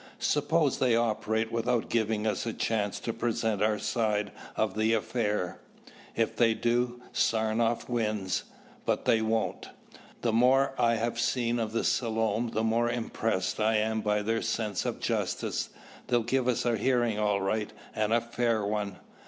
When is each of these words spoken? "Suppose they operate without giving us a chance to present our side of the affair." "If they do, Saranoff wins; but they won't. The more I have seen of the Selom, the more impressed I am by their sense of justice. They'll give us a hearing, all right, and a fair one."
"Suppose 0.17 0.79
they 0.79 0.95
operate 0.95 1.51
without 1.51 1.87
giving 1.87 2.25
us 2.25 2.47
a 2.47 2.53
chance 2.53 2.99
to 3.01 3.13
present 3.13 3.61
our 3.61 3.77
side 3.77 4.31
of 4.55 4.73
the 4.73 4.93
affair." 4.95 5.61
"If 6.15 6.35
they 6.35 6.55
do, 6.55 6.99
Saranoff 7.13 7.87
wins; 7.87 8.45
but 8.83 9.05
they 9.05 9.21
won't. 9.21 9.69
The 10.21 10.33
more 10.33 10.73
I 10.79 10.95
have 10.95 11.19
seen 11.19 11.59
of 11.59 11.71
the 11.71 11.83
Selom, 11.83 12.49
the 12.49 12.63
more 12.63 12.89
impressed 12.89 13.59
I 13.59 13.75
am 13.75 14.01
by 14.01 14.23
their 14.23 14.41
sense 14.41 14.85
of 14.87 14.99
justice. 14.99 15.69
They'll 16.07 16.23
give 16.23 16.47
us 16.47 16.65
a 16.65 16.77
hearing, 16.77 17.19
all 17.19 17.39
right, 17.39 17.71
and 17.93 18.11
a 18.11 18.21
fair 18.21 18.65
one." 18.65 18.97